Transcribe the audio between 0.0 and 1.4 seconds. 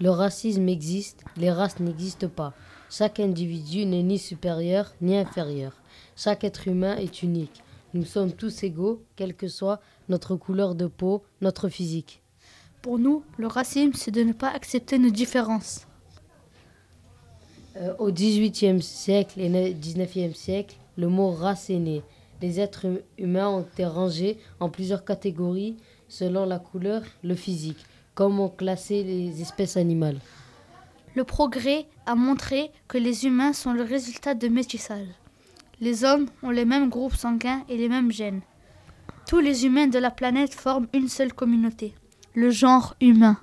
Le racisme existe,